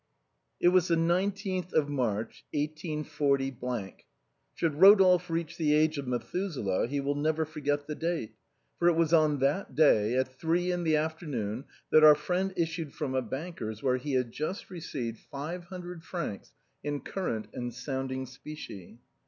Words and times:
It 0.59 0.69
was 0.69 0.87
the 0.87 0.95
nineteenth 0.95 1.73
of 1.73 1.87
March, 1.87 2.43
184—. 2.55 3.37
Should 4.55 4.73
Ro 4.81 4.95
dolphe 4.95 5.29
reach 5.29 5.57
the 5.57 5.75
age 5.75 5.99
of 5.99 6.07
Methuselah, 6.07 6.87
he 6.87 6.99
will 6.99 7.13
never 7.13 7.45
forget 7.45 7.85
the 7.85 7.93
date; 7.93 8.33
for 8.79 8.87
it 8.87 8.93
was 8.95 9.13
on 9.13 9.37
that 9.41 9.75
day, 9.75 10.15
at 10.15 10.27
three 10.39 10.71
in 10.71 10.83
the 10.85 10.95
afternoon, 10.95 11.65
that 11.91 12.03
our 12.03 12.15
friend 12.15 12.51
issued 12.57 12.95
from 12.95 13.13
a 13.13 13.21
banker's 13.21 13.83
where 13.83 13.97
he 13.97 14.13
had 14.13 14.31
just 14.31 14.71
received 14.71 15.19
five 15.19 15.65
hundred 15.65 16.03
francs 16.03 16.51
in 16.83 17.01
current 17.01 17.49
and 17.53 17.71
sounding 17.71 18.25
specie. 18.25 18.97